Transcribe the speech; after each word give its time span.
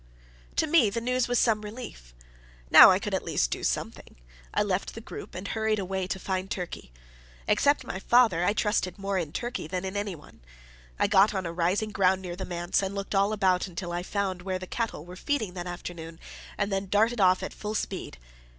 To 0.55 0.65
me 0.65 0.89
the 0.89 0.99
news 0.99 1.27
was 1.27 1.37
some 1.37 1.61
relief. 1.61 2.11
Now 2.71 2.89
I 2.89 2.97
could 2.97 3.13
at 3.13 3.21
least 3.23 3.51
do 3.51 3.63
something. 3.63 4.15
I 4.51 4.63
left 4.63 4.95
the 4.95 4.99
group, 4.99 5.35
and 5.35 5.47
hurried 5.49 5.77
away 5.77 6.07
to 6.07 6.17
find 6.17 6.49
Turkey. 6.49 6.91
Except 7.47 7.83
my 7.85 7.99
father, 7.99 8.43
I 8.43 8.53
trusted 8.53 8.97
more 8.97 9.19
in 9.19 9.31
Turkey 9.31 9.67
than 9.67 9.85
in 9.85 9.95
anyone. 9.95 10.39
I 10.97 11.05
got 11.05 11.35
on 11.35 11.45
a 11.45 11.53
rising 11.53 11.91
ground 11.91 12.19
near 12.23 12.35
the 12.35 12.45
manse, 12.45 12.81
and 12.81 12.95
looked 12.95 13.13
all 13.13 13.31
about 13.31 13.67
until 13.67 13.91
I 13.91 14.01
found 14.01 14.41
where 14.41 14.57
the 14.57 14.65
cattle 14.65 15.05
were 15.05 15.15
feeding 15.15 15.53
that 15.53 15.67
afternoon, 15.67 16.19
and 16.57 16.71
then 16.71 16.87
darted 16.87 17.21
off 17.21 17.43
at 17.43 17.53
full 17.53 17.75
speed. 17.75 18.17